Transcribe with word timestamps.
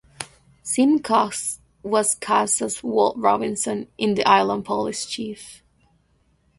Simcox 0.63 1.59
was 1.83 2.15
cast 2.15 2.59
as 2.63 2.81
Walt 2.81 3.17
Robinson, 3.17 3.87
the 3.99 4.23
island 4.25 4.65
police 4.65 5.05
chief. 5.05 5.61